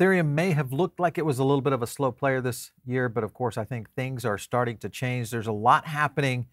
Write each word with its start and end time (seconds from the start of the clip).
Ethereum 0.00 0.28
may 0.28 0.52
have 0.52 0.72
looked 0.72 0.98
like 0.98 1.18
it 1.18 1.26
was 1.26 1.38
a 1.38 1.44
little 1.44 1.60
bit 1.60 1.74
of 1.74 1.82
a 1.82 1.86
slow 1.86 2.10
player 2.10 2.40
this 2.40 2.72
year, 2.86 3.10
but 3.10 3.22
of 3.22 3.34
course, 3.34 3.58
I 3.58 3.64
think 3.64 3.90
things 3.90 4.24
are 4.24 4.38
starting 4.38 4.78
to 4.78 4.88
change. 4.88 5.30
There's 5.30 5.46
a 5.46 5.52
lot 5.52 5.86
happening 5.86 6.46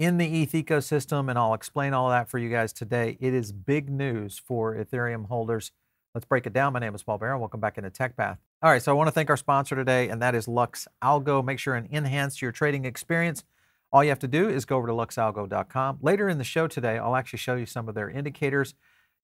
in 0.00 0.18
the 0.18 0.42
ETH 0.42 0.50
ecosystem, 0.50 1.30
and 1.30 1.38
I'll 1.38 1.54
explain 1.54 1.94
all 1.94 2.10
that 2.10 2.28
for 2.28 2.38
you 2.38 2.50
guys 2.50 2.72
today. 2.72 3.16
It 3.20 3.34
is 3.34 3.52
big 3.52 3.88
news 3.88 4.42
for 4.44 4.74
Ethereum 4.74 5.28
holders. 5.28 5.70
Let's 6.12 6.24
break 6.24 6.44
it 6.44 6.52
down. 6.52 6.72
My 6.72 6.80
name 6.80 6.92
is 6.92 7.04
Paul 7.04 7.18
Barron. 7.18 7.38
Welcome 7.38 7.60
back 7.60 7.78
into 7.78 7.90
TechPath. 7.90 8.38
All 8.62 8.70
right, 8.70 8.82
so 8.82 8.90
I 8.90 8.96
want 8.96 9.06
to 9.06 9.12
thank 9.12 9.30
our 9.30 9.36
sponsor 9.36 9.76
today, 9.76 10.08
and 10.08 10.20
that 10.20 10.34
is 10.34 10.48
Lux 10.48 10.88
Algo. 11.00 11.44
Make 11.44 11.60
sure 11.60 11.76
and 11.76 11.88
enhance 11.92 12.42
your 12.42 12.50
trading 12.50 12.84
experience. 12.84 13.44
All 13.92 14.02
you 14.02 14.10
have 14.10 14.18
to 14.18 14.28
do 14.28 14.48
is 14.48 14.64
go 14.64 14.76
over 14.76 14.88
to 14.88 14.92
luxalgo.com. 14.92 15.98
Later 16.02 16.28
in 16.28 16.38
the 16.38 16.44
show 16.44 16.66
today, 16.66 16.98
I'll 16.98 17.14
actually 17.14 17.38
show 17.38 17.54
you 17.54 17.64
some 17.64 17.88
of 17.88 17.94
their 17.94 18.10
indicators 18.10 18.74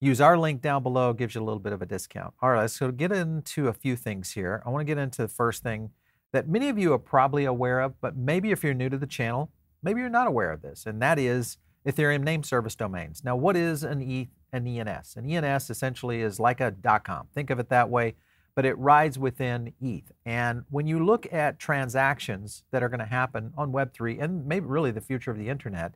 Use 0.05 0.21
our 0.21 0.37
link 0.37 0.61
down 0.61 0.83
below, 0.83 1.13
gives 1.13 1.33
you 1.33 1.41
a 1.41 1.43
little 1.43 1.59
bit 1.59 1.73
of 1.73 1.81
a 1.81 1.85
discount. 1.87 2.35
All 2.39 2.51
right, 2.51 2.69
so 2.69 2.91
get 2.91 3.11
into 3.11 3.69
a 3.69 3.73
few 3.73 3.95
things 3.95 4.33
here. 4.33 4.61
I 4.63 4.69
want 4.69 4.81
to 4.81 4.85
get 4.85 4.99
into 4.99 5.23
the 5.23 5.27
first 5.27 5.63
thing 5.63 5.89
that 6.31 6.47
many 6.47 6.69
of 6.69 6.77
you 6.77 6.93
are 6.93 6.99
probably 6.99 7.45
aware 7.45 7.79
of, 7.79 7.99
but 8.01 8.15
maybe 8.15 8.51
if 8.51 8.63
you're 8.63 8.75
new 8.75 8.87
to 8.87 8.99
the 8.99 9.07
channel, 9.07 9.49
maybe 9.81 10.01
you're 10.01 10.09
not 10.11 10.27
aware 10.27 10.51
of 10.51 10.61
this, 10.61 10.85
and 10.85 11.01
that 11.01 11.17
is 11.17 11.57
Ethereum 11.87 12.21
name 12.21 12.43
service 12.43 12.75
domains. 12.75 13.23
Now, 13.23 13.35
what 13.35 13.57
is 13.57 13.81
an, 13.81 14.03
e, 14.03 14.29
an 14.53 14.67
ENS? 14.67 15.15
An 15.15 15.27
ENS 15.27 15.71
essentially 15.71 16.21
is 16.21 16.39
like 16.39 16.61
a 16.61 16.71
.com. 17.03 17.25
Think 17.33 17.49
of 17.49 17.57
it 17.57 17.69
that 17.69 17.89
way, 17.89 18.13
but 18.53 18.63
it 18.63 18.77
rides 18.77 19.17
within 19.17 19.73
ETH. 19.81 20.11
And 20.23 20.65
when 20.69 20.85
you 20.85 21.03
look 21.03 21.33
at 21.33 21.57
transactions 21.57 22.63
that 22.69 22.83
are 22.83 22.89
going 22.89 22.99
to 22.99 23.05
happen 23.05 23.53
on 23.57 23.71
Web3 23.71 24.21
and 24.21 24.45
maybe 24.45 24.67
really 24.67 24.91
the 24.91 25.01
future 25.01 25.31
of 25.31 25.39
the 25.39 25.49
internet, 25.49 25.95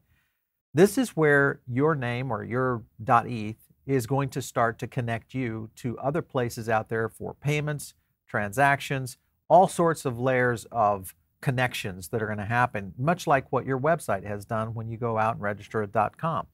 this 0.73 0.97
is 0.97 1.15
where 1.15 1.59
your 1.67 1.93
name 1.93 2.31
or 2.31 2.43
your 2.43 2.81
.eth 3.07 3.68
is 3.89 4.05
going 4.05 4.29
to 4.29 4.41
start 4.41 4.77
to 4.77 4.87
connect 4.87 5.33
you 5.33 5.69
to 5.75 5.97
other 5.97 6.21
places 6.21 6.69
out 6.69 6.89
there 6.89 7.09
for 7.09 7.33
payments, 7.33 7.95
transactions, 8.27 9.17
all 9.47 9.67
sorts 9.67 10.05
of 10.05 10.19
layers 10.19 10.65
of 10.71 11.15
connections 11.41 12.09
that 12.09 12.21
are 12.21 12.27
going 12.27 12.37
to 12.37 12.45
happen, 12.45 12.93
much 12.99 13.25
like 13.25 13.51
what 13.51 13.65
your 13.65 13.79
website 13.79 14.23
has 14.23 14.45
done 14.45 14.75
when 14.75 14.89
you 14.89 14.97
go 14.97 15.17
out 15.17 15.35
and 15.35 15.41
register 15.41 15.81
at 15.81 16.17
.com. 16.17 16.45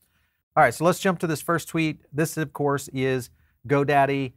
All 0.55 0.63
right, 0.63 0.73
so 0.73 0.85
let's 0.85 0.99
jump 0.99 1.19
to 1.19 1.27
this 1.27 1.41
first 1.41 1.67
tweet. 1.67 1.99
This, 2.13 2.37
of 2.37 2.53
course, 2.53 2.87
is 2.93 3.29
GoDaddy 3.67 4.31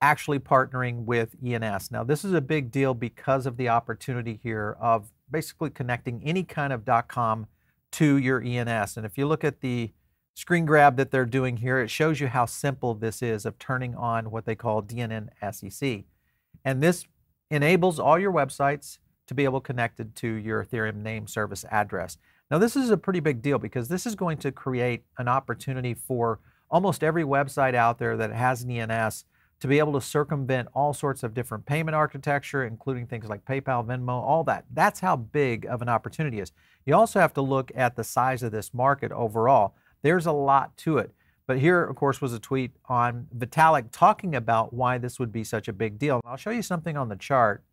actually 0.00 0.38
partnering 0.38 1.04
with 1.04 1.36
ENS. 1.44 1.90
Now, 1.90 2.02
this 2.02 2.24
is 2.24 2.32
a 2.32 2.40
big 2.40 2.70
deal 2.70 2.94
because 2.94 3.44
of 3.44 3.58
the 3.58 3.68
opportunity 3.68 4.40
here 4.42 4.74
of 4.80 5.12
basically 5.30 5.68
connecting 5.68 6.22
any 6.24 6.44
kind 6.44 6.72
of 6.72 6.88
.com 7.08 7.46
to 7.92 8.16
your 8.16 8.42
ENS. 8.42 8.96
And 8.96 9.04
if 9.04 9.18
you 9.18 9.26
look 9.26 9.44
at 9.44 9.60
the 9.60 9.92
screen 10.34 10.64
grab 10.64 10.96
that 10.96 11.10
they're 11.10 11.26
doing 11.26 11.58
here, 11.58 11.80
it 11.80 11.90
shows 11.90 12.20
you 12.20 12.28
how 12.28 12.46
simple 12.46 12.94
this 12.94 13.22
is 13.22 13.44
of 13.44 13.58
turning 13.58 13.94
on 13.94 14.30
what 14.30 14.46
they 14.46 14.54
call 14.54 14.82
DNS 14.82 15.28
SEC. 15.52 16.04
And 16.64 16.82
this 16.82 17.06
enables 17.50 17.98
all 17.98 18.18
your 18.18 18.32
websites 18.32 18.98
to 19.26 19.34
be 19.34 19.44
able 19.44 19.60
connected 19.60 20.14
to 20.16 20.28
your 20.28 20.64
Ethereum 20.64 21.02
name 21.02 21.26
service 21.26 21.64
address. 21.70 22.18
Now, 22.50 22.58
this 22.58 22.76
is 22.76 22.90
a 22.90 22.96
pretty 22.96 23.20
big 23.20 23.40
deal 23.40 23.58
because 23.58 23.88
this 23.88 24.06
is 24.06 24.14
going 24.14 24.38
to 24.38 24.52
create 24.52 25.04
an 25.18 25.28
opportunity 25.28 25.94
for 25.94 26.40
almost 26.70 27.04
every 27.04 27.24
website 27.24 27.74
out 27.74 27.98
there 27.98 28.16
that 28.16 28.32
has 28.32 28.62
an 28.62 28.70
ENS 28.70 29.24
to 29.60 29.68
be 29.68 29.78
able 29.78 29.92
to 29.92 30.00
circumvent 30.00 30.68
all 30.74 30.92
sorts 30.92 31.22
of 31.22 31.34
different 31.34 31.64
payment 31.66 31.94
architecture, 31.94 32.64
including 32.64 33.06
things 33.06 33.28
like 33.28 33.44
PayPal, 33.44 33.86
Venmo, 33.86 34.08
all 34.08 34.42
that. 34.44 34.64
That's 34.72 35.00
how 35.00 35.14
big 35.14 35.66
of 35.66 35.82
an 35.82 35.88
opportunity 35.88 36.40
is. 36.40 36.50
You 36.84 36.94
also 36.94 37.20
have 37.20 37.32
to 37.34 37.42
look 37.42 37.70
at 37.76 37.94
the 37.94 38.02
size 38.02 38.42
of 38.42 38.50
this 38.50 38.74
market 38.74 39.12
overall. 39.12 39.74
There's 40.02 40.26
a 40.26 40.32
lot 40.32 40.76
to 40.78 40.98
it. 40.98 41.12
But 41.46 41.58
here, 41.58 41.82
of 41.82 41.96
course, 41.96 42.20
was 42.20 42.32
a 42.32 42.38
tweet 42.38 42.72
on 42.88 43.26
Vitalik 43.36 43.86
talking 43.90 44.34
about 44.34 44.72
why 44.72 44.98
this 44.98 45.18
would 45.18 45.32
be 45.32 45.44
such 45.44 45.68
a 45.68 45.72
big 45.72 45.98
deal. 45.98 46.20
I'll 46.24 46.36
show 46.36 46.50
you 46.50 46.62
something 46.62 46.96
on 46.96 47.08
the 47.08 47.16
chart 47.16 47.64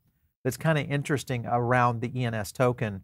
that's 0.43 0.57
kind 0.57 0.77
of 0.77 0.89
interesting 0.89 1.45
around 1.45 2.01
the 2.01 2.25
ENS 2.25 2.51
token 2.51 3.01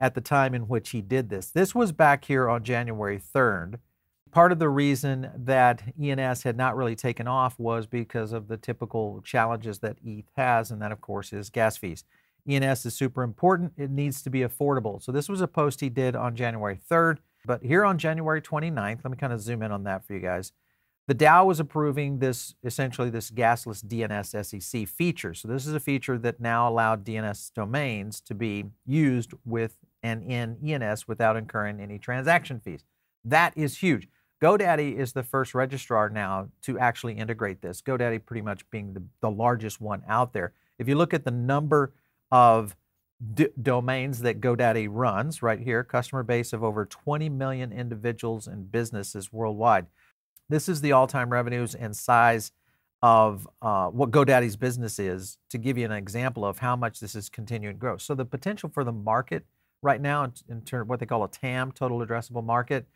at 0.00 0.14
the 0.14 0.20
time 0.20 0.54
in 0.54 0.68
which 0.68 0.90
he 0.90 1.00
did 1.00 1.30
this. 1.30 1.50
This 1.50 1.74
was 1.74 1.92
back 1.92 2.24
here 2.26 2.48
on 2.48 2.62
January 2.62 3.18
3rd. 3.18 3.78
Part 4.30 4.52
of 4.52 4.58
the 4.58 4.68
reason 4.68 5.30
that 5.36 5.82
ENS 6.00 6.42
had 6.42 6.56
not 6.56 6.76
really 6.76 6.96
taken 6.96 7.28
off 7.28 7.58
was 7.58 7.86
because 7.86 8.32
of 8.32 8.48
the 8.48 8.56
typical 8.56 9.22
challenges 9.24 9.78
that 9.78 9.96
ETH 10.04 10.30
has, 10.36 10.70
and 10.70 10.82
that, 10.82 10.92
of 10.92 11.00
course, 11.00 11.32
is 11.32 11.50
gas 11.50 11.76
fees. 11.76 12.04
ENS 12.48 12.84
is 12.84 12.94
super 12.94 13.22
important. 13.22 13.72
It 13.76 13.90
needs 13.90 14.22
to 14.22 14.30
be 14.30 14.40
affordable. 14.40 15.02
So 15.02 15.12
this 15.12 15.28
was 15.28 15.40
a 15.40 15.48
post 15.48 15.80
he 15.80 15.88
did 15.88 16.16
on 16.16 16.34
January 16.34 16.78
3rd. 16.90 17.18
But 17.46 17.62
here 17.62 17.84
on 17.84 17.98
January 17.98 18.40
29th, 18.40 19.00
let 19.04 19.10
me 19.10 19.16
kind 19.16 19.32
of 19.32 19.40
zoom 19.40 19.62
in 19.62 19.70
on 19.70 19.84
that 19.84 20.06
for 20.06 20.14
you 20.14 20.20
guys. 20.20 20.52
The 21.06 21.14
DAO 21.14 21.44
was 21.44 21.60
approving 21.60 22.18
this 22.18 22.54
essentially 22.64 23.10
this 23.10 23.30
gasless 23.30 23.84
DNS 23.84 24.62
SEC 24.62 24.88
feature. 24.88 25.34
So 25.34 25.48
this 25.48 25.66
is 25.66 25.74
a 25.74 25.80
feature 25.80 26.16
that 26.18 26.40
now 26.40 26.66
allowed 26.68 27.04
DNS 27.04 27.52
domains 27.52 28.22
to 28.22 28.34
be 28.34 28.64
used 28.86 29.32
with 29.44 29.76
and 30.02 30.22
in 30.22 30.56
ENS 30.64 31.06
without 31.06 31.36
incurring 31.36 31.80
any 31.80 31.98
transaction 31.98 32.58
fees. 32.58 32.84
That 33.24 33.52
is 33.56 33.78
huge. 33.78 34.08
GoDaddy 34.42 34.96
is 34.96 35.12
the 35.12 35.22
first 35.22 35.54
registrar 35.54 36.08
now 36.08 36.48
to 36.62 36.78
actually 36.78 37.14
integrate 37.14 37.62
this. 37.62 37.80
GoDaddy 37.82 38.24
pretty 38.24 38.42
much 38.42 38.68
being 38.70 38.94
the, 38.94 39.02
the 39.20 39.30
largest 39.30 39.80
one 39.80 40.02
out 40.08 40.32
there. 40.32 40.52
If 40.78 40.88
you 40.88 40.96
look 40.96 41.14
at 41.14 41.24
the 41.24 41.30
number 41.30 41.92
of 42.30 42.76
domains 43.62 44.20
that 44.20 44.40
GoDaddy 44.40 44.88
runs 44.90 45.42
right 45.42 45.60
here, 45.60 45.84
customer 45.84 46.22
base 46.22 46.52
of 46.52 46.64
over 46.64 46.84
20 46.84 47.28
million 47.28 47.72
individuals 47.72 48.46
and 48.46 48.70
businesses 48.70 49.32
worldwide. 49.32 49.86
This 50.48 50.68
is 50.68 50.80
the 50.80 50.92
all 50.92 51.06
time 51.06 51.30
revenues 51.30 51.74
and 51.74 51.96
size 51.96 52.52
of 53.02 53.46
uh, 53.60 53.88
what 53.88 54.10
GoDaddy's 54.10 54.56
business 54.56 54.98
is 54.98 55.36
to 55.50 55.58
give 55.58 55.76
you 55.76 55.84
an 55.84 55.92
example 55.92 56.44
of 56.44 56.58
how 56.58 56.74
much 56.74 57.00
this 57.00 57.14
is 57.14 57.28
continuing 57.28 57.76
to 57.76 57.78
grow. 57.78 57.96
So, 57.98 58.14
the 58.14 58.24
potential 58.24 58.70
for 58.72 58.82
the 58.82 58.92
market 58.92 59.44
right 59.82 60.00
now, 60.00 60.24
in, 60.24 60.32
in 60.48 60.60
terms 60.62 60.82
of 60.82 60.88
what 60.88 61.00
they 61.00 61.06
call 61.06 61.22
a 61.22 61.28
TAM, 61.28 61.72
total 61.72 61.98
addressable 61.98 62.42
market, 62.42 62.86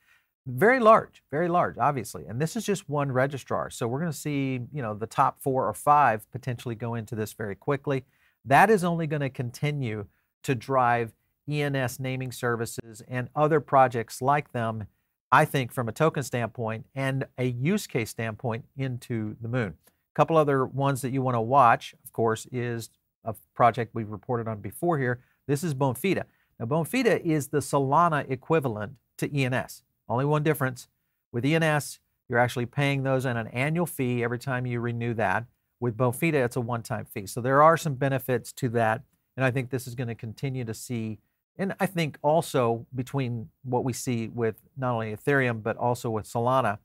very 0.46 0.80
large, 0.80 1.22
very 1.30 1.46
large, 1.46 1.76
obviously. 1.76 2.24
And 2.24 2.40
this 2.40 2.56
is 2.56 2.64
just 2.64 2.88
one 2.88 3.12
registrar. 3.12 3.68
So, 3.68 3.86
we're 3.86 4.00
going 4.00 4.12
to 4.12 4.16
see, 4.18 4.60
you 4.72 4.80
know, 4.80 4.94
the 4.94 5.06
top 5.06 5.42
four 5.42 5.66
or 5.66 5.74
five 5.74 6.30
potentially 6.32 6.74
go 6.74 6.94
into 6.94 7.14
this 7.14 7.34
very 7.34 7.54
quickly. 7.54 8.04
That 8.48 8.70
is 8.70 8.82
only 8.82 9.06
going 9.06 9.20
to 9.20 9.28
continue 9.28 10.06
to 10.42 10.54
drive 10.54 11.12
ENS 11.50 12.00
naming 12.00 12.32
services 12.32 13.02
and 13.06 13.28
other 13.36 13.60
projects 13.60 14.22
like 14.22 14.52
them, 14.52 14.86
I 15.30 15.44
think, 15.44 15.70
from 15.70 15.86
a 15.86 15.92
token 15.92 16.22
standpoint 16.22 16.86
and 16.94 17.26
a 17.36 17.44
use 17.44 17.86
case 17.86 18.08
standpoint 18.08 18.64
into 18.74 19.36
the 19.42 19.48
moon. 19.48 19.74
A 19.86 20.14
couple 20.14 20.38
other 20.38 20.64
ones 20.64 21.02
that 21.02 21.10
you 21.10 21.20
want 21.20 21.34
to 21.34 21.42
watch, 21.42 21.94
of 22.02 22.12
course, 22.14 22.46
is 22.50 22.88
a 23.22 23.34
project 23.54 23.94
we've 23.94 24.08
reported 24.08 24.48
on 24.48 24.60
before 24.60 24.98
here. 24.98 25.20
This 25.46 25.62
is 25.62 25.74
Bonfida. 25.74 26.24
Now, 26.58 26.64
Bonfida 26.64 27.20
is 27.20 27.48
the 27.48 27.58
Solana 27.58 28.30
equivalent 28.30 28.94
to 29.18 29.30
ENS. 29.30 29.82
Only 30.08 30.24
one 30.24 30.42
difference. 30.42 30.88
With 31.32 31.44
ENS, 31.44 32.00
you're 32.30 32.38
actually 32.38 32.64
paying 32.64 33.02
those 33.02 33.26
on 33.26 33.36
an 33.36 33.48
annual 33.48 33.84
fee 33.84 34.24
every 34.24 34.38
time 34.38 34.64
you 34.64 34.80
renew 34.80 35.12
that. 35.14 35.44
With 35.80 35.96
Bonfida, 35.96 36.44
it's 36.44 36.56
a 36.56 36.60
one 36.60 36.82
time 36.82 37.04
fee. 37.04 37.26
So 37.26 37.40
there 37.40 37.62
are 37.62 37.76
some 37.76 37.94
benefits 37.94 38.52
to 38.54 38.68
that. 38.70 39.02
And 39.36 39.44
I 39.44 39.50
think 39.52 39.70
this 39.70 39.86
is 39.86 39.94
going 39.94 40.08
to 40.08 40.16
continue 40.16 40.64
to 40.64 40.74
see, 40.74 41.18
and 41.56 41.72
I 41.78 41.86
think 41.86 42.18
also 42.22 42.86
between 42.92 43.50
what 43.62 43.84
we 43.84 43.92
see 43.92 44.28
with 44.28 44.56
not 44.76 44.94
only 44.94 45.14
Ethereum, 45.14 45.62
but 45.62 45.76
also 45.76 46.10
with 46.10 46.26
Solana, 46.26 46.78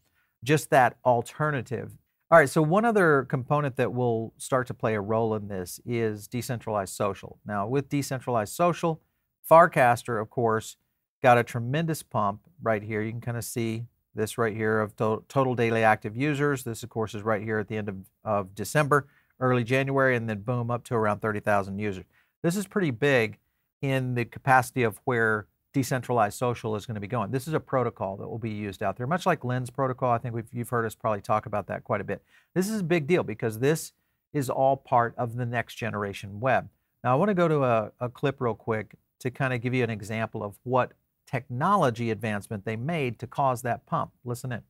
just 0.43 0.69
that 0.69 0.97
alternative. 1.03 1.97
All 2.29 2.37
right, 2.37 2.49
so 2.49 2.61
one 2.61 2.85
other 2.85 3.25
component 3.29 3.75
that 3.77 3.93
will 3.93 4.33
start 4.37 4.67
to 4.67 4.73
play 4.73 4.93
a 4.93 5.01
role 5.01 5.33
in 5.33 5.47
this 5.47 5.79
is 5.85 6.27
decentralized 6.27 6.93
social. 6.93 7.39
Now, 7.45 7.67
with 7.67 7.89
decentralized 7.89 8.53
social, 8.53 9.01
Farcaster, 9.49 10.21
of 10.21 10.29
course, 10.29 10.77
got 11.23 11.37
a 11.37 11.43
tremendous 11.43 12.03
pump 12.03 12.41
right 12.61 12.83
here. 12.83 13.01
You 13.01 13.11
can 13.11 13.21
kind 13.21 13.37
of 13.37 13.43
see 13.43 13.85
this 14.15 14.37
right 14.37 14.55
here 14.55 14.79
of 14.79 14.95
to- 14.97 15.23
total 15.27 15.55
daily 15.55 15.83
active 15.83 16.15
users. 16.15 16.63
This, 16.63 16.83
of 16.83 16.89
course, 16.89 17.13
is 17.13 17.23
right 17.23 17.41
here 17.41 17.59
at 17.59 17.67
the 17.67 17.77
end 17.77 17.89
of, 17.89 17.95
of 18.23 18.55
December, 18.55 19.07
early 19.39 19.63
January, 19.63 20.15
and 20.15 20.29
then 20.29 20.41
boom 20.41 20.71
up 20.71 20.83
to 20.85 20.95
around 20.95 21.21
30,000 21.21 21.79
users. 21.79 22.05
This 22.41 22.55
is 22.55 22.67
pretty 22.67 22.91
big 22.91 23.37
in 23.81 24.15
the 24.15 24.25
capacity 24.25 24.83
of 24.83 24.99
where 25.05 25.47
decentralized 25.73 26.37
social 26.37 26.75
is 26.75 26.85
going 26.85 26.95
to 26.95 27.01
be 27.01 27.07
going. 27.07 27.31
This 27.31 27.47
is 27.47 27.53
a 27.53 27.59
protocol 27.59 28.15
that 28.17 28.27
will 28.27 28.37
be 28.37 28.51
used 28.51 28.83
out 28.83 28.95
there, 28.95 29.07
much 29.07 29.25
like 29.25 29.43
Lens 29.43 29.69
protocol. 29.69 30.11
I 30.11 30.19
think 30.19 30.35
you've 30.51 30.69
heard 30.69 30.85
us 30.85 30.95
probably 30.95 31.21
talk 31.21 31.45
about 31.45 31.67
that 31.67 31.83
quite 31.83 31.99
a 31.99 32.03
bit. 32.03 32.23
This 32.53 32.69
is 32.69 32.81
a 32.81 32.83
big 32.83 33.07
deal 33.07 33.23
because 33.23 33.59
this 33.59 33.91
is 34.33 34.49
all 34.49 34.77
part 34.77 35.13
of 35.17 35.35
the 35.35 35.45
next 35.45 35.75
generation 35.75 36.39
web. 36.39 36.69
Now, 37.03 37.13
I 37.13 37.15
want 37.15 37.29
to 37.29 37.35
go 37.35 37.47
to 37.47 37.63
a, 37.63 37.91
a 37.99 38.09
clip 38.09 38.39
real 38.39 38.53
quick 38.53 38.95
to 39.19 39.31
kind 39.31 39.53
of 39.53 39.61
give 39.61 39.73
you 39.73 39.83
an 39.83 39.89
example 39.89 40.43
of 40.43 40.55
what 40.63 40.91
technology 41.33 42.11
advancement 42.11 42.63
they 42.63 42.75
made 42.75 43.17
to 43.17 43.25
cause 43.25 43.63
that 43.63 43.83
pump. 43.87 44.11
Listen 44.23 44.51
in. 44.51 44.61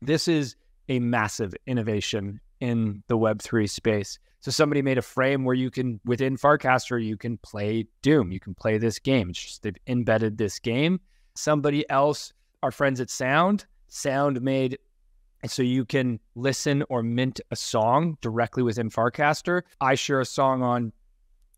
This 0.00 0.28
is 0.28 0.54
a 0.88 1.00
massive 1.00 1.54
innovation 1.66 2.40
in 2.60 3.02
the 3.08 3.18
Web3 3.18 3.68
space. 3.68 4.20
So 4.42 4.52
somebody 4.52 4.80
made 4.80 4.98
a 4.98 5.02
frame 5.02 5.44
where 5.44 5.56
you 5.56 5.72
can, 5.72 5.98
within 6.04 6.36
Farcaster, 6.36 7.04
you 7.04 7.16
can 7.16 7.36
play 7.38 7.86
Doom. 8.00 8.30
You 8.30 8.38
can 8.38 8.54
play 8.54 8.78
this 8.78 9.00
game. 9.00 9.30
It's 9.30 9.42
just 9.42 9.62
they've 9.64 9.76
embedded 9.88 10.38
this 10.38 10.60
game. 10.60 11.00
Somebody 11.34 11.88
else, 11.90 12.32
our 12.62 12.70
friends 12.70 13.00
at 13.00 13.10
Sound, 13.10 13.66
Sound 13.88 14.40
made 14.40 14.78
so 15.46 15.62
you 15.64 15.84
can 15.84 16.20
listen 16.36 16.84
or 16.90 17.02
mint 17.02 17.40
a 17.50 17.56
song 17.56 18.16
directly 18.20 18.62
within 18.62 18.88
Farcaster. 18.88 19.62
I 19.80 19.96
share 19.96 20.20
a 20.20 20.24
song 20.24 20.62
on 20.62 20.92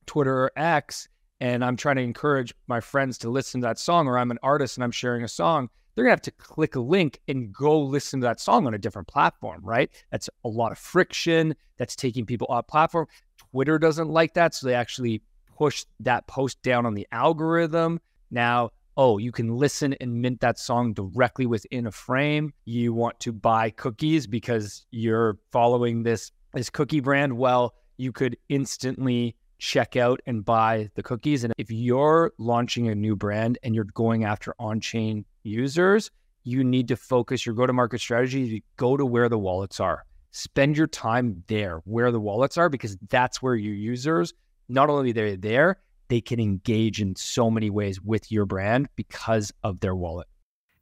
Twitter 0.06 0.34
or 0.34 0.52
X, 0.56 1.08
and 1.40 1.64
I'm 1.64 1.76
trying 1.76 1.96
to 1.96 2.02
encourage 2.02 2.54
my 2.66 2.81
friends 2.81 3.19
to 3.19 3.31
listen 3.31 3.60
to 3.60 3.66
that 3.66 3.78
song, 3.78 4.06
or 4.06 4.19
I'm 4.19 4.31
an 4.31 4.38
artist 4.42 4.76
and 4.76 4.84
I'm 4.84 4.90
sharing 4.90 5.25
a 5.25 5.28
song. 5.28 5.69
They're 5.94 6.04
gonna 6.04 6.12
have 6.12 6.22
to 6.22 6.31
click 6.32 6.75
a 6.75 6.81
link 6.81 7.20
and 7.28 7.52
go 7.52 7.81
listen 7.81 8.20
to 8.20 8.25
that 8.26 8.40
song 8.40 8.66
on 8.66 8.75
a 8.75 8.78
different 8.78 9.08
platform, 9.08 9.60
right? 9.62 9.90
That's 10.10 10.28
a 10.44 10.48
lot 10.48 10.72
of 10.72 10.78
friction. 10.78 11.54
That's 11.76 11.96
taking 11.96 12.26
people 12.26 12.46
off 12.50 12.66
platform. 12.66 13.06
Twitter 13.50 13.78
doesn't 13.78 14.08
like 14.08 14.34
that, 14.34 14.54
so 14.54 14.66
they 14.66 14.75
actually 14.75 15.22
push 15.56 15.84
that 16.00 16.26
post 16.26 16.60
down 16.62 16.86
on 16.86 16.94
the 16.94 17.06
algorithm. 17.12 18.00
Now, 18.31 18.70
oh, 18.96 19.19
you 19.19 19.32
can 19.32 19.56
listen 19.56 19.94
and 19.94 20.20
mint 20.20 20.40
that 20.40 20.58
song 20.58 20.92
directly 20.92 21.46
within 21.46 21.86
a 21.86 21.92
frame. 21.92 22.52
You 22.64 22.92
want 22.92 23.20
to 23.20 23.32
buy 23.32 23.70
cookies 23.70 24.26
because 24.26 24.86
you're 24.90 25.38
following 25.52 26.02
this 26.02 26.32
this 26.52 26.70
cookie 26.70 27.00
brand. 27.00 27.36
Well, 27.36 27.75
you 27.96 28.12
could 28.12 28.36
instantly 28.48 29.36
check 29.64 29.96
out 29.96 30.20
and 30.26 30.44
buy 30.44 30.90
the 30.94 31.02
cookies. 31.02 31.43
And 31.43 31.55
if 31.56 31.70
you're 31.70 32.32
launching 32.38 32.88
a 32.88 32.94
new 32.94 33.16
brand 33.16 33.58
and 33.62 33.75
you're 33.75 33.84
going 33.84 34.25
after 34.25 34.55
on-chain 34.58 35.25
users, 35.43 36.11
you 36.43 36.62
need 36.62 36.88
to 36.88 36.96
focus 36.96 37.46
your 37.46 37.55
go-to-market 37.55 37.99
strategy 37.99 38.50
to 38.50 38.66
go 38.76 38.99
to 38.99 39.06
where 39.06 39.31
the 39.31 39.38
wallets 39.38 39.81
are. 39.81 40.05
Spend 40.32 40.76
your 40.76 40.87
time 40.87 41.43
there 41.46 41.81
where 41.84 42.12
the 42.12 42.20
wallets 42.20 42.58
are 42.58 42.69
because 42.69 42.99
that's 43.08 43.40
where 43.40 43.55
your 43.55 43.75
users 43.75 44.34
not 44.69 44.90
only 44.90 45.12
they're 45.12 45.37
there, 45.37 45.78
they 46.08 46.20
can 46.20 46.38
engage 46.38 47.00
in 47.00 47.17
so 47.17 47.50
many 47.50 47.70
ways 47.70 48.02
with 48.02 48.31
your 48.31 48.44
brand 48.44 48.88
because 48.96 49.50
of 49.62 49.81
their 49.81 49.94
wallet. 49.94 50.26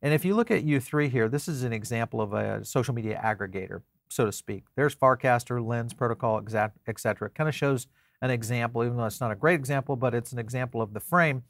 And 0.00 0.12
if 0.12 0.24
you 0.24 0.34
look 0.34 0.50
at 0.50 0.64
U3 0.64 1.08
here, 1.08 1.28
this 1.28 1.46
is 1.46 1.62
an 1.62 1.72
example 1.72 2.20
of 2.20 2.32
a 2.32 2.64
social 2.64 2.94
media 2.94 3.20
aggregator, 3.24 3.82
so 4.08 4.24
to 4.26 4.32
speak. 4.32 4.64
There's 4.74 4.96
Farcaster, 4.96 5.64
Lens, 5.64 5.94
Protocol, 5.94 6.42
et 6.44 6.98
cetera. 6.98 7.28
It 7.28 7.34
kind 7.36 7.48
of 7.48 7.54
shows 7.54 7.86
an 8.22 8.30
example, 8.30 8.84
even 8.84 8.96
though 8.96 9.04
it's 9.04 9.20
not 9.20 9.32
a 9.32 9.36
great 9.36 9.56
example, 9.56 9.96
but 9.96 10.14
it's 10.14 10.32
an 10.32 10.38
example 10.38 10.80
of 10.80 10.94
the 10.94 11.00
frame 11.00 11.42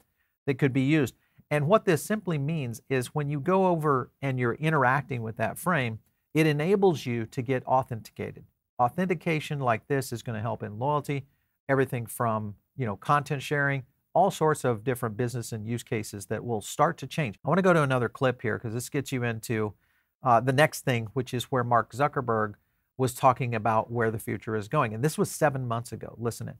that 0.45 0.55
could 0.55 0.73
be 0.73 0.81
used. 0.81 1.15
And 1.49 1.67
what 1.67 1.85
this 1.85 2.03
simply 2.03 2.39
means 2.39 2.81
is 2.89 3.13
when 3.13 3.29
you 3.29 3.39
go 3.39 3.67
over 3.67 4.09
and 4.21 4.39
you're 4.39 4.55
interacting 4.55 5.21
with 5.21 5.37
that 5.37 5.57
frame, 5.57 5.99
it 6.33 6.47
enables 6.47 7.05
you 7.05 7.25
to 7.27 7.41
get 7.43 7.63
authenticated. 7.65 8.45
Authentication 8.79 9.59
like 9.59 9.87
this 9.87 10.11
is 10.11 10.23
going 10.23 10.35
to 10.35 10.41
help 10.41 10.63
in 10.63 10.79
loyalty, 10.79 11.27
everything 11.69 12.07
from 12.07 12.55
you 12.75 12.87
know 12.87 12.95
content 12.95 13.43
sharing, 13.43 13.83
all 14.15 14.31
sorts 14.31 14.63
of 14.63 14.83
different 14.83 15.15
business 15.15 15.51
and 15.51 15.67
use 15.67 15.83
cases 15.83 16.25
that 16.25 16.43
will 16.43 16.61
start 16.61 16.97
to 16.97 17.07
change. 17.07 17.35
I 17.45 17.49
want 17.49 17.59
to 17.59 17.63
go 17.63 17.73
to 17.73 17.83
another 17.83 18.09
clip 18.09 18.41
here 18.41 18.57
because 18.57 18.73
this 18.73 18.89
gets 18.89 19.11
you 19.11 19.23
into 19.23 19.75
uh, 20.23 20.39
the 20.39 20.53
next 20.53 20.81
thing, 20.81 21.09
which 21.13 21.35
is 21.35 21.45
where 21.45 21.63
Mark 21.63 21.93
Zuckerberg 21.93 22.55
was 22.97 23.13
talking 23.13 23.55
about 23.55 23.91
where 23.91 24.11
the 24.11 24.19
future 24.19 24.55
is 24.55 24.67
going, 24.67 24.93
and 24.93 25.03
this 25.03 25.17
was 25.17 25.29
seven 25.29 25.67
months 25.67 25.91
ago. 25.91 26.15
Listen 26.17 26.49
in 26.49 26.55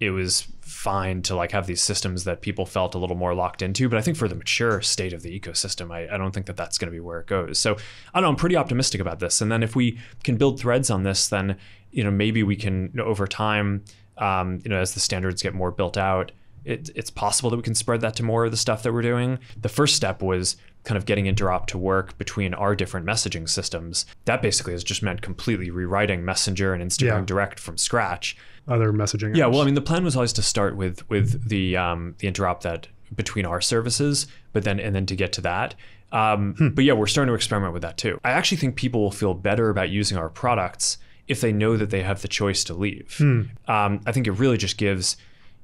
it 0.00 0.10
was 0.10 0.46
fine 0.60 1.22
to 1.22 1.34
like 1.34 1.50
have 1.50 1.66
these 1.66 1.82
systems 1.82 2.24
that 2.24 2.40
people 2.40 2.64
felt 2.64 2.94
a 2.94 2.98
little 2.98 3.16
more 3.16 3.34
locked 3.34 3.62
into. 3.62 3.88
But 3.88 3.98
I 3.98 4.02
think 4.02 4.16
for 4.16 4.28
the 4.28 4.34
mature 4.34 4.80
state 4.80 5.12
of 5.12 5.22
the 5.22 5.38
ecosystem, 5.38 5.90
I, 5.90 6.14
I 6.14 6.18
don't 6.18 6.32
think 6.32 6.46
that 6.46 6.56
that's 6.56 6.78
going 6.78 6.86
to 6.86 6.92
be 6.92 7.00
where 7.00 7.20
it 7.20 7.26
goes. 7.26 7.58
So 7.58 7.74
I 8.14 8.20
don't 8.20 8.22
know, 8.22 8.28
I'm 8.28 8.36
pretty 8.36 8.56
optimistic 8.56 9.00
about 9.00 9.18
this. 9.18 9.40
And 9.40 9.50
then 9.50 9.62
if 9.62 9.74
we 9.74 9.98
can 10.22 10.36
build 10.36 10.60
threads 10.60 10.88
on 10.90 11.02
this, 11.02 11.28
then 11.28 11.56
you 11.90 12.04
know 12.04 12.10
maybe 12.10 12.42
we 12.42 12.54
can 12.54 12.92
over 13.00 13.26
time, 13.26 13.84
um, 14.18 14.60
you 14.62 14.70
know, 14.70 14.78
as 14.78 14.94
the 14.94 15.00
standards 15.00 15.42
get 15.42 15.54
more 15.54 15.72
built 15.72 15.96
out, 15.96 16.30
it, 16.68 16.90
it's 16.94 17.10
possible 17.10 17.50
that 17.50 17.56
we 17.56 17.62
can 17.62 17.74
spread 17.74 18.00
that 18.02 18.14
to 18.16 18.22
more 18.22 18.44
of 18.44 18.50
the 18.50 18.56
stuff 18.56 18.82
that 18.82 18.92
we're 18.92 19.02
doing. 19.02 19.38
The 19.60 19.68
first 19.68 19.96
step 19.96 20.22
was 20.22 20.56
kind 20.84 20.96
of 20.96 21.06
getting 21.06 21.24
interop 21.24 21.66
to 21.66 21.78
work 21.78 22.16
between 22.18 22.54
our 22.54 22.76
different 22.76 23.06
messaging 23.06 23.48
systems. 23.48 24.06
That 24.26 24.42
basically 24.42 24.74
has 24.74 24.84
just 24.84 25.02
meant 25.02 25.22
completely 25.22 25.70
rewriting 25.70 26.24
Messenger 26.24 26.74
and 26.74 26.82
Instagram 26.82 27.20
yeah. 27.20 27.24
Direct 27.24 27.58
from 27.58 27.78
scratch. 27.78 28.36
Other 28.68 28.92
messaging. 28.92 29.34
Yeah, 29.34 29.46
well, 29.46 29.62
I 29.62 29.64
mean, 29.64 29.74
the 29.74 29.80
plan 29.80 30.04
was 30.04 30.14
always 30.14 30.32
to 30.34 30.42
start 30.42 30.76
with 30.76 31.08
with 31.08 31.48
the 31.48 31.76
um, 31.76 32.14
the 32.18 32.30
interop 32.30 32.60
that 32.62 32.88
between 33.16 33.46
our 33.46 33.62
services, 33.62 34.26
but 34.52 34.64
then 34.64 34.78
and 34.78 34.94
then 34.94 35.06
to 35.06 35.16
get 35.16 35.32
to 35.34 35.40
that. 35.40 35.74
Um, 36.12 36.54
hmm. 36.54 36.68
But 36.68 36.84
yeah, 36.84 36.92
we're 36.92 37.06
starting 37.06 37.30
to 37.30 37.34
experiment 37.34 37.72
with 37.72 37.82
that 37.82 37.96
too. 37.96 38.20
I 38.24 38.30
actually 38.30 38.58
think 38.58 38.76
people 38.76 39.00
will 39.00 39.10
feel 39.10 39.34
better 39.34 39.70
about 39.70 39.88
using 39.88 40.18
our 40.18 40.28
products 40.28 40.98
if 41.28 41.40
they 41.40 41.52
know 41.52 41.76
that 41.76 41.90
they 41.90 42.02
have 42.02 42.22
the 42.22 42.28
choice 42.28 42.64
to 42.64 42.74
leave. 42.74 43.14
Hmm. 43.18 43.42
Um, 43.66 44.00
I 44.06 44.12
think 44.12 44.26
it 44.26 44.32
really 44.32 44.56
just 44.56 44.78
gives 44.78 45.16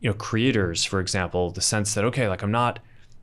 you 0.05 0.11
know 0.11 0.15
creators, 0.15 0.85
for 0.85 1.01
example, 1.01 1.51
the 1.51 1.63
sense 1.63 1.95
that 1.95 2.05
okay, 2.05 2.29
like 2.29 2.43
I'm 2.43 2.53
not 2.53 2.79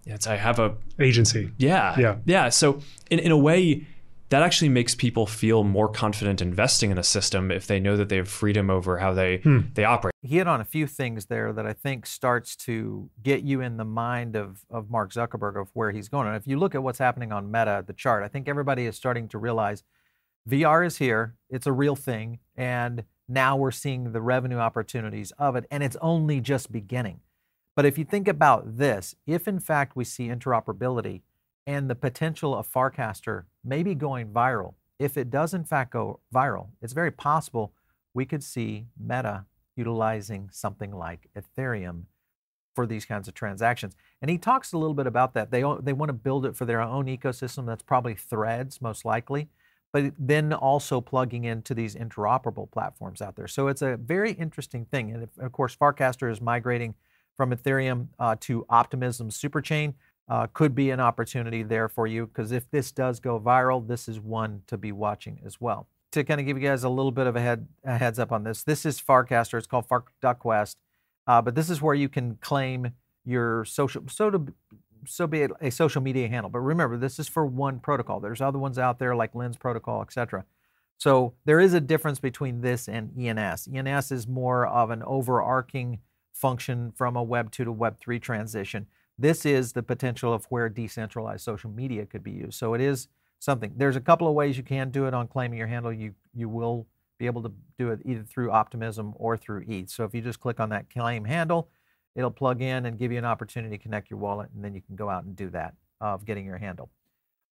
it's 0.05 0.27
I 0.27 0.35
have 0.35 0.59
a 0.59 0.75
agency. 0.99 1.51
Yeah. 1.57 1.97
Yeah. 1.97 2.17
Yeah. 2.25 2.49
So 2.49 2.81
in, 3.11 3.19
in 3.19 3.31
a 3.31 3.37
way, 3.37 3.85
that 4.29 4.41
actually 4.41 4.69
makes 4.69 4.95
people 4.95 5.27
feel 5.27 5.63
more 5.63 5.89
confident 5.89 6.41
investing 6.41 6.89
in 6.89 6.97
a 6.97 7.03
system 7.03 7.51
if 7.51 7.67
they 7.67 7.79
know 7.79 7.97
that 7.97 8.09
they 8.09 8.15
have 8.15 8.29
freedom 8.29 8.69
over 8.69 8.97
how 8.97 9.13
they 9.13 9.37
hmm. 9.37 9.59
they 9.75 9.83
operate. 9.83 10.13
He 10.21 10.37
hit 10.37 10.47
on 10.47 10.59
a 10.59 10.65
few 10.65 10.87
things 10.87 11.27
there 11.27 11.53
that 11.53 11.67
I 11.67 11.73
think 11.73 12.07
starts 12.07 12.55
to 12.57 13.09
get 13.21 13.43
you 13.43 13.61
in 13.61 13.77
the 13.77 13.85
mind 13.85 14.35
of 14.35 14.65
of 14.69 14.89
Mark 14.89 15.13
Zuckerberg 15.13 15.61
of 15.61 15.69
where 15.73 15.91
he's 15.91 16.09
going. 16.09 16.27
And 16.27 16.35
if 16.35 16.47
you 16.47 16.57
look 16.57 16.73
at 16.73 16.81
what's 16.81 16.99
happening 16.99 17.31
on 17.31 17.51
Meta, 17.51 17.83
the 17.85 17.93
chart, 17.93 18.23
I 18.23 18.27
think 18.27 18.47
everybody 18.47 18.87
is 18.87 18.95
starting 18.95 19.27
to 19.29 19.37
realize 19.37 19.83
VR 20.49 20.85
is 20.85 20.97
here. 20.97 21.35
It's 21.49 21.67
a 21.67 21.71
real 21.71 21.95
thing, 21.95 22.39
and 22.55 23.03
now 23.27 23.55
we're 23.55 23.71
seeing 23.71 24.11
the 24.11 24.21
revenue 24.21 24.57
opportunities 24.57 25.31
of 25.37 25.55
it, 25.55 25.65
and 25.71 25.83
it's 25.83 25.97
only 26.01 26.41
just 26.41 26.71
beginning. 26.71 27.19
But 27.75 27.85
if 27.85 27.97
you 27.97 28.03
think 28.03 28.27
about 28.27 28.77
this, 28.77 29.15
if 29.25 29.47
in 29.47 29.59
fact 29.59 29.95
we 29.95 30.03
see 30.03 30.27
interoperability 30.27 31.21
and 31.65 31.89
the 31.89 31.95
potential 31.95 32.55
of 32.55 32.71
Farcaster 32.71 33.43
maybe 33.63 33.95
going 33.95 34.27
viral, 34.27 34.73
if 34.99 35.17
it 35.17 35.29
does 35.29 35.53
in 35.53 35.63
fact 35.63 35.93
go 35.93 36.19
viral, 36.33 36.67
it's 36.81 36.93
very 36.93 37.11
possible 37.11 37.73
we 38.13 38.25
could 38.25 38.43
see 38.43 38.87
Meta 38.99 39.45
utilizing 39.75 40.49
something 40.51 40.91
like 40.91 41.29
Ethereum 41.35 42.03
for 42.75 42.85
these 42.85 43.05
kinds 43.05 43.27
of 43.27 43.33
transactions. 43.33 43.95
And 44.21 44.29
he 44.29 44.37
talks 44.37 44.73
a 44.73 44.77
little 44.77 44.93
bit 44.93 45.07
about 45.07 45.33
that. 45.33 45.51
They, 45.51 45.63
they 45.81 45.93
want 45.93 46.09
to 46.09 46.13
build 46.13 46.45
it 46.45 46.55
for 46.55 46.65
their 46.65 46.81
own 46.81 47.05
ecosystem. 47.05 47.65
That's 47.65 47.83
probably 47.83 48.15
threads, 48.15 48.81
most 48.81 49.05
likely, 49.05 49.49
but 49.91 50.13
then 50.17 50.53
also 50.53 51.01
plugging 51.01 51.43
into 51.43 51.73
these 51.73 51.95
interoperable 51.95 52.69
platforms 52.71 53.21
out 53.21 53.35
there. 53.35 53.47
So 53.47 53.67
it's 53.67 53.81
a 53.81 53.97
very 53.97 54.31
interesting 54.31 54.85
thing. 54.85 55.11
And 55.11 55.27
of 55.39 55.51
course, 55.51 55.75
Farcaster 55.75 56.31
is 56.31 56.39
migrating 56.39 56.95
from 57.35 57.51
Ethereum 57.51 58.07
uh, 58.19 58.35
to 58.41 58.65
Optimism 58.69 59.29
Superchain 59.29 59.93
uh, 60.29 60.47
could 60.53 60.73
be 60.73 60.91
an 60.91 60.99
opportunity 60.99 61.61
there 61.61 61.89
for 61.89 62.07
you 62.07 62.27
because 62.27 62.51
if 62.51 62.69
this 62.71 62.91
does 62.91 63.19
go 63.19 63.39
viral, 63.39 63.85
this 63.85 64.07
is 64.07 64.19
one 64.19 64.61
to 64.67 64.77
be 64.77 64.91
watching 64.91 65.41
as 65.45 65.59
well. 65.59 65.87
To 66.13 66.23
kind 66.23 66.39
of 66.39 66.45
give 66.45 66.57
you 66.57 66.67
guys 66.67 66.83
a 66.83 66.89
little 66.89 67.11
bit 67.11 67.27
of 67.27 67.35
a, 67.35 67.41
head, 67.41 67.67
a 67.83 67.97
heads 67.97 68.19
up 68.19 68.31
on 68.31 68.43
this, 68.43 68.63
this 68.63 68.85
is 68.85 69.01
Farcaster. 69.01 69.57
It's 69.57 69.67
called 69.67 69.87
FarDuckQuest, 69.89 70.75
uh, 71.27 71.41
but 71.41 71.55
this 71.55 71.69
is 71.69 71.81
where 71.81 71.95
you 71.95 72.07
can 72.07 72.35
claim 72.41 72.91
your 73.25 73.65
social 73.65 74.03
so 74.07 74.29
to 74.29 74.53
so 75.05 75.27
be 75.27 75.41
it 75.41 75.51
a 75.61 75.69
social 75.69 76.01
media 76.01 76.27
handle. 76.27 76.49
But 76.49 76.59
remember, 76.59 76.97
this 76.97 77.19
is 77.19 77.27
for 77.27 77.45
one 77.45 77.79
protocol. 77.79 78.19
There's 78.19 78.41
other 78.41 78.59
ones 78.59 78.77
out 78.77 78.99
there 78.99 79.15
like 79.15 79.35
Lens 79.35 79.57
Protocol, 79.57 80.01
etc. 80.01 80.45
So 80.97 81.33
there 81.45 81.59
is 81.59 81.73
a 81.73 81.81
difference 81.81 82.19
between 82.19 82.61
this 82.61 82.87
and 82.87 83.11
ENS. 83.17 83.67
ENS 83.73 84.11
is 84.11 84.27
more 84.27 84.67
of 84.67 84.91
an 84.91 85.01
overarching 85.03 85.99
function 86.31 86.91
from 86.95 87.15
a 87.15 87.23
Web 87.23 87.51
2 87.51 87.65
to 87.65 87.71
Web 87.71 87.99
3 87.99 88.19
transition. 88.19 88.87
This 89.17 89.45
is 89.45 89.73
the 89.73 89.83
potential 89.83 90.33
of 90.33 90.45
where 90.45 90.69
decentralized 90.69 91.43
social 91.43 91.69
media 91.69 92.05
could 92.05 92.23
be 92.23 92.31
used. 92.31 92.53
So 92.53 92.73
it 92.73 92.81
is 92.81 93.07
something. 93.39 93.73
There's 93.75 93.95
a 93.95 94.01
couple 94.01 94.27
of 94.27 94.33
ways 94.33 94.57
you 94.57 94.63
can 94.63 94.89
do 94.89 95.05
it 95.05 95.13
on 95.13 95.27
claiming 95.27 95.57
your 95.57 95.67
handle. 95.67 95.91
You 95.91 96.13
you 96.33 96.47
will 96.47 96.87
be 97.17 97.25
able 97.25 97.43
to 97.43 97.51
do 97.77 97.91
it 97.91 97.99
either 98.05 98.23
through 98.23 98.51
Optimism 98.51 99.13
or 99.15 99.37
through 99.37 99.63
ETH. 99.67 99.89
So 99.89 100.05
if 100.05 100.15
you 100.15 100.21
just 100.21 100.39
click 100.39 100.59
on 100.59 100.69
that 100.69 100.89
claim 100.89 101.25
handle, 101.25 101.69
it'll 102.15 102.31
plug 102.31 102.61
in 102.61 102.85
and 102.85 102.97
give 102.97 103.11
you 103.11 103.17
an 103.17 103.25
opportunity 103.25 103.77
to 103.77 103.81
connect 103.83 104.09
your 104.09 104.19
wallet, 104.19 104.49
and 104.53 104.63
then 104.63 104.73
you 104.73 104.81
can 104.81 104.95
go 104.95 105.09
out 105.09 105.23
and 105.23 105.35
do 105.35 105.49
that 105.49 105.73
uh, 106.01 106.13
of 106.13 106.25
getting 106.25 106.45
your 106.45 106.57
handle. 106.57 106.89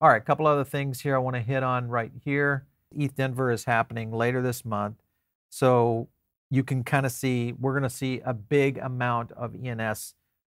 All 0.00 0.09
right, 0.09 0.21
a 0.21 0.25
couple 0.25 0.47
other 0.47 0.64
things 0.64 1.00
here 1.00 1.14
I 1.14 1.19
want 1.19 1.37
to 1.37 1.43
hit 1.43 1.62
on 1.62 1.88
right 1.88 2.12
here. 2.25 2.67
ETH 2.97 3.14
Denver 3.14 3.50
is 3.50 3.64
happening 3.64 4.11
later 4.12 4.43
this 4.43 4.64
month. 4.64 4.97
So 5.50 6.09
you 6.50 6.64
can 6.64 6.85
kind 6.85 7.07
of 7.07 7.12
see 7.12 7.52
we're 7.59 7.73
going 7.73 7.85
to 7.85 7.90
see 7.90 8.21
a 8.25 8.35
big 8.35 8.79
amount 8.79 9.33
of 9.33 9.55
ENS 9.55 10.14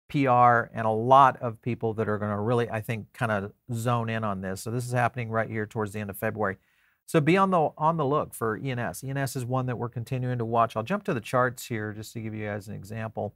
PR 0.09 0.69
and 0.73 0.85
a 0.85 0.91
lot 0.91 1.41
of 1.41 1.61
people 1.61 1.93
that 1.95 2.07
are 2.07 2.17
going 2.17 2.31
to 2.31 2.39
really, 2.39 2.69
I 2.69 2.81
think, 2.81 3.13
kind 3.13 3.31
of 3.31 3.51
zone 3.73 4.09
in 4.09 4.23
on 4.23 4.41
this. 4.41 4.61
So 4.61 4.71
this 4.71 4.85
is 4.85 4.91
happening 4.91 5.29
right 5.29 5.49
here 5.49 5.65
towards 5.65 5.93
the 5.93 5.99
end 5.99 6.09
of 6.09 6.17
February. 6.17 6.57
So 7.05 7.19
be 7.19 7.35
on 7.35 7.51
the 7.51 7.69
on 7.77 7.97
the 7.97 8.05
look 8.05 8.33
for 8.33 8.57
ENS. 8.57 9.03
ENS 9.03 9.35
is 9.35 9.45
one 9.45 9.65
that 9.65 9.77
we're 9.77 9.89
continuing 9.89 10.37
to 10.37 10.45
watch. 10.45 10.75
I'll 10.75 10.83
jump 10.83 11.03
to 11.05 11.13
the 11.13 11.21
charts 11.21 11.65
here 11.65 11.91
just 11.91 12.13
to 12.13 12.21
give 12.21 12.33
you 12.33 12.45
guys 12.45 12.67
an 12.67 12.75
example. 12.75 13.35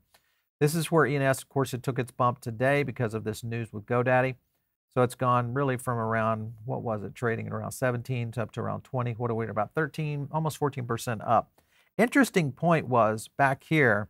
This 0.59 0.73
is 0.73 0.91
where 0.91 1.05
ENS, 1.05 1.39
of 1.39 1.49
course, 1.49 1.73
it 1.73 1.83
took 1.83 1.99
its 1.99 2.11
bump 2.11 2.39
today 2.39 2.83
because 2.83 3.13
of 3.13 3.23
this 3.23 3.43
news 3.43 3.71
with 3.71 3.85
GoDaddy. 3.85 4.35
So 4.93 5.03
it's 5.03 5.15
gone 5.15 5.53
really 5.53 5.77
from 5.77 5.99
around, 5.99 6.53
what 6.65 6.81
was 6.81 7.03
it, 7.03 7.13
trading 7.13 7.45
at 7.47 7.53
around 7.53 7.71
17 7.71 8.31
to 8.31 8.41
up 8.41 8.51
to 8.53 8.61
around 8.61 8.81
20. 8.81 9.11
What 9.13 9.29
are 9.29 9.35
we, 9.35 9.47
about 9.47 9.75
13, 9.75 10.29
almost 10.31 10.59
14% 10.59 11.27
up. 11.27 11.51
Interesting 11.97 12.51
point 12.51 12.87
was 12.87 13.27
back 13.37 13.63
here, 13.63 14.09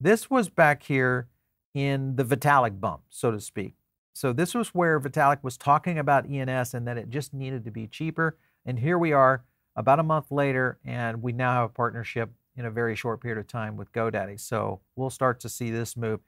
this 0.00 0.28
was 0.28 0.48
back 0.48 0.82
here 0.84 1.28
in 1.72 2.16
the 2.16 2.24
Vitalik 2.24 2.80
bump, 2.80 3.02
so 3.10 3.30
to 3.30 3.40
speak. 3.40 3.74
So 4.12 4.32
this 4.32 4.54
was 4.54 4.68
where 4.68 5.00
Vitalik 5.00 5.42
was 5.42 5.56
talking 5.56 5.98
about 5.98 6.28
ENS 6.28 6.74
and 6.74 6.86
that 6.86 6.98
it 6.98 7.10
just 7.10 7.34
needed 7.34 7.64
to 7.64 7.70
be 7.70 7.86
cheaper. 7.86 8.36
And 8.64 8.78
here 8.78 8.98
we 8.98 9.12
are 9.12 9.44
about 9.76 9.98
a 9.98 10.04
month 10.04 10.30
later, 10.30 10.78
and 10.84 11.22
we 11.22 11.32
now 11.32 11.52
have 11.54 11.70
a 11.70 11.72
partnership 11.72 12.30
in 12.56 12.64
a 12.64 12.70
very 12.70 12.94
short 12.94 13.20
period 13.20 13.38
of 13.38 13.46
time 13.46 13.76
with 13.76 13.92
GoDaddy. 13.92 14.38
So 14.40 14.80
we'll 14.96 15.10
start 15.10 15.40
to 15.40 15.48
see 15.48 15.70
this 15.70 15.96
move. 15.96 16.20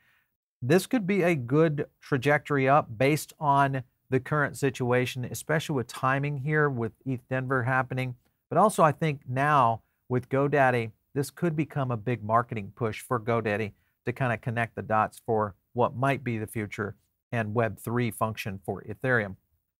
This 0.60 0.86
could 0.86 1.06
be 1.06 1.22
a 1.22 1.34
good 1.34 1.86
trajectory 2.00 2.68
up 2.68 2.98
based 2.98 3.32
on 3.38 3.82
the 4.10 4.20
current 4.20 4.56
situation, 4.56 5.24
especially 5.24 5.76
with 5.76 5.86
timing 5.86 6.38
here 6.38 6.68
with 6.68 6.92
ETH 7.04 7.28
Denver 7.28 7.64
happening. 7.64 8.14
But 8.48 8.58
also, 8.58 8.82
I 8.82 8.92
think 8.92 9.20
now 9.28 9.82
with 10.08 10.28
GoDaddy, 10.28 10.92
this 11.14 11.30
could 11.30 11.56
become 11.56 11.90
a 11.90 11.96
big 11.96 12.22
marketing 12.22 12.72
push 12.76 13.00
for 13.00 13.18
GoDaddy 13.18 13.72
to 14.04 14.12
kind 14.12 14.32
of 14.32 14.40
connect 14.40 14.76
the 14.76 14.82
dots 14.82 15.20
for 15.24 15.54
what 15.72 15.96
might 15.96 16.22
be 16.22 16.38
the 16.38 16.46
future 16.46 16.94
and 17.32 17.54
Web3 17.54 18.14
function 18.14 18.60
for 18.64 18.82
Ethereum. 18.82 19.36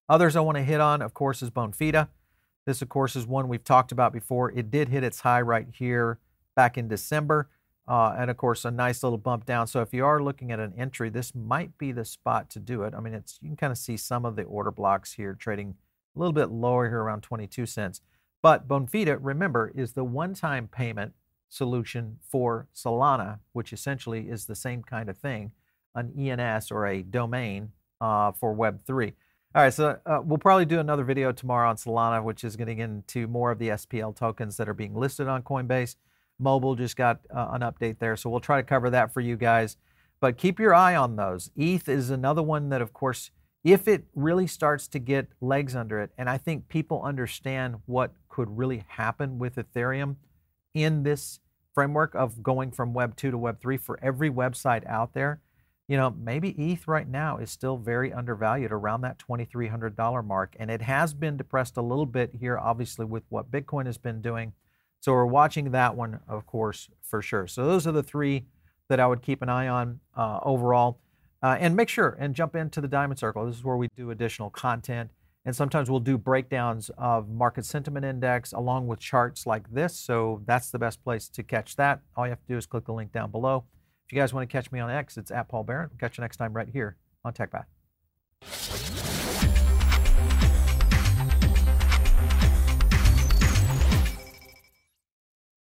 Others 0.09 0.37
I 0.37 0.41
want 0.41 0.57
to 0.57 0.65
hit 0.65 0.81
on, 0.81 1.03
of 1.03 1.15
course, 1.15 1.43
is 1.43 1.51
Bonfida. 1.51 2.09
This, 2.67 2.83
of 2.83 2.89
course, 2.89 3.17
is 3.17 3.27
one 3.27 3.49
we've 3.49 3.65
talked 3.65 3.93
about 3.93 4.13
before. 4.13 4.51
It 4.51 4.71
did 4.71 4.89
hit 4.89 5.05
its 5.05 5.21
high 5.21 5.41
right 5.41 5.67
here 5.73 6.19
back 6.57 6.77
in 6.77 6.89
December. 6.89 7.49
Uh, 7.89 8.17
and 8.19 8.31
of 8.31 8.37
course, 8.37 8.65
a 8.65 8.71
nice 8.71 9.05
little 9.05 9.19
bump 9.19 9.47
down. 9.47 9.69
So 9.69 9.81
if 9.81 9.95
you 9.95 10.05
are 10.05 10.21
looking 10.21 10.51
at 10.51 10.59
an 10.59 10.73
entry, 10.77 11.09
this 11.09 11.37
might 11.37 11.79
be 11.79 11.93
the 11.93 12.05
spot 12.05 12.51
to 12.51 12.59
do 12.59 12.83
it. 12.83 12.95
I 12.95 13.01
mean, 13.01 13.15
it's 13.15 13.39
you 13.41 13.49
can 13.49 13.57
kind 13.57 13.71
of 13.71 13.79
see 13.79 13.97
some 13.97 14.25
of 14.25 14.35
the 14.35 14.43
order 14.43 14.73
blocks 14.73 15.13
here 15.13 15.35
trading 15.35 15.77
a 16.17 16.19
little 16.19 16.33
bit 16.33 16.51
lower 16.51 16.89
here 16.89 17.01
around 17.01 17.23
22 17.23 17.65
cents. 17.67 18.01
But 18.43 18.67
Bonfida, 18.67 19.19
remember, 19.21 19.71
is 19.75 19.93
the 19.93 20.05
one-time 20.05 20.69
payment 20.69 21.13
solution 21.49 22.19
for 22.29 22.67
Solana, 22.75 23.39
which 23.53 23.73
essentially 23.73 24.29
is 24.29 24.47
the 24.47 24.57
same 24.57 24.83
kind 24.83 25.09
of 25.09 25.17
thing, 25.17 25.53
an 25.95 26.13
ENS 26.19 26.73
or 26.73 26.87
a 26.87 27.03
domain 27.03 27.71
uh, 28.01 28.33
for 28.33 28.55
Web3. 28.55 29.13
All 29.55 29.63
right, 29.63 29.73
so 29.73 29.99
uh, 30.05 30.21
we'll 30.23 30.39
probably 30.39 30.67
do 30.67 30.81
another 30.81 31.05
video 31.05 31.33
tomorrow 31.33 31.71
on 31.71 31.77
Solana, 31.77 32.23
which 32.23 32.45
is 32.45 32.57
getting 32.57 32.79
into 32.79 33.27
more 33.27 33.53
of 33.53 33.59
the 33.59 33.69
SPL 33.69 34.15
tokens 34.15 34.57
that 34.59 34.69
are 34.69 34.75
being 34.75 34.95
listed 34.95 35.29
on 35.29 35.43
Coinbase. 35.43 35.97
Mobile 36.39 36.75
just 36.75 36.97
got 36.97 37.21
uh, 37.35 37.49
an 37.53 37.63
update 37.63 37.99
there, 37.99 38.17
so 38.17 38.31
we'll 38.31 38.41
try 38.41 38.61
to 38.61 38.67
cover 38.67 38.91
that 38.91 39.13
for 39.13 39.21
you 39.21 39.37
guys. 39.37 39.77
But 40.21 40.37
keep 40.37 40.59
your 40.59 40.75
eye 40.75 40.97
on 40.97 41.17
those. 41.17 41.51
ETH 41.57 41.89
is 41.89 42.11
another 42.11 42.43
one 42.43 42.69
that, 42.71 42.81
of 42.81 42.93
course, 42.93 43.31
if 43.65 43.89
it 43.89 44.05
really 44.15 44.47
starts 44.47 44.87
to 44.89 44.99
get 44.99 45.29
legs 45.41 45.75
under 45.75 46.01
it, 46.01 46.11
and 46.17 46.31
I 46.31 46.39
think 46.39 46.69
people 46.69 47.03
understand 47.03 47.77
what 47.87 48.13
could 48.29 48.57
really 48.57 48.85
happen 48.89 49.39
with 49.39 49.57
Ethereum 49.57 50.17
in 50.73 51.03
this 51.03 51.41
framework 51.75 52.15
of 52.15 52.43
going 52.43 52.71
from 52.71 52.95
Web 52.95 53.17
2 53.17 53.31
to 53.31 53.39
Web 53.39 53.61
3 53.61 53.77
for 53.77 53.99
every 54.03 54.31
website 54.31 54.87
out 54.87 55.15
there, 55.15 55.41
you 55.89 55.97
know, 55.97 56.11
maybe 56.11 56.51
ETH 56.51 56.89
right 56.89 57.09
now 57.09 57.39
is 57.39 57.51
still 57.51 57.77
very 57.77 58.13
undervalued 58.13 58.73
around 58.73 59.03
that 59.03 59.19
$2,300 59.19 60.25
mark. 60.25 60.57
And 60.59 60.71
it 60.71 60.83
has 60.83 61.15
been 61.15 61.37
depressed 61.37 61.77
a 61.77 61.83
little 61.83 62.07
bit 62.07 62.37
here, 62.41 62.59
obviously, 62.59 63.05
with 63.05 63.25
what 63.29 63.51
Bitcoin 63.51 63.87
has 63.87 63.99
been 63.99 64.21
doing. 64.21 64.53
So 65.07 65.13
we're 65.13 65.25
watching 65.25 65.71
that 65.71 65.95
one, 65.95 66.19
of 66.27 66.47
course, 66.47 66.89
for 67.01 67.23
sure. 67.23 67.47
So 67.47 67.65
those 67.65 67.87
are 67.87 67.93
the 67.93 68.03
three 68.03 68.47
that 68.89 68.99
I 68.99 69.07
would 69.07 69.23
keep 69.23 69.41
an 69.41 69.49
eye 69.49 69.69
on 69.69 70.01
uh, 70.17 70.41
overall. 70.43 70.99
Uh, 71.41 71.57
and 71.61 71.77
make 71.77 71.89
sure 71.89 72.17
and 72.19 72.35
jump 72.35 72.57
into 72.57 72.81
the 72.81 72.89
Diamond 72.89 73.21
Circle. 73.21 73.47
This 73.47 73.55
is 73.55 73.63
where 73.63 73.77
we 73.77 73.87
do 73.97 74.11
additional 74.11 74.51
content. 74.51 75.13
And 75.45 75.55
sometimes 75.55 75.89
we'll 75.89 76.01
do 76.01 76.19
breakdowns 76.19 76.91
of 76.99 77.29
market 77.29 77.65
sentiment 77.65 78.05
index 78.05 78.53
along 78.53 78.89
with 78.89 78.99
charts 78.99 79.47
like 79.47 79.73
this. 79.73 79.97
So 79.97 80.43
that's 80.45 80.73
the 80.73 80.79
best 80.81 81.05
place 81.05 81.29
to 81.29 81.45
catch 81.45 81.77
that. 81.77 82.01
All 82.17 82.27
you 82.27 82.31
have 82.31 82.41
to 82.41 82.49
do 82.49 82.57
is 82.57 82.67
click 82.67 82.87
the 82.87 82.93
link 82.93 83.13
down 83.13 83.31
below. 83.31 83.63
If 84.09 84.13
you 84.13 84.21
guys 84.21 84.35
want 84.35 84.51
to 84.51 84.53
catch 84.53 84.73
me 84.73 84.81
on 84.81 84.91
X, 84.91 85.17
it's 85.17 85.31
at 85.31 85.49
Paul 85.49 85.63
Barron. 85.63 85.91
We'll 85.93 86.01
catch 86.01 86.19
you 86.19 86.23
next 86.23 86.39
time 86.39 86.53
right 86.53 86.69
here 86.69 86.97
on 87.25 87.33
TechPath. 87.33 88.86